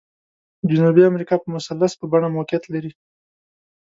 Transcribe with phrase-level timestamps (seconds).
[0.71, 2.91] جنوبي امریکا په مثلث په بڼه موقعیت لري.